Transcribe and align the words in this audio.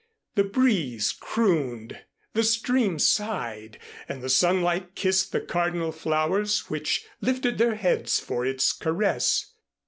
The 0.33 0.43
breeze 0.45 1.11
crooned, 1.11 1.99
the 2.33 2.43
stream 2.43 2.97
sighed 2.97 3.77
and 4.09 4.23
the 4.23 4.29
sunlight 4.29 4.95
kissed 4.95 5.31
the 5.31 5.39
cardinal 5.41 5.91
flowers, 5.91 6.71
which 6.71 7.05
lifted 7.21 7.59
their 7.59 7.75
heads 7.75 8.19
for 8.19 8.43
its 8.43 8.71
caress. 8.73 9.53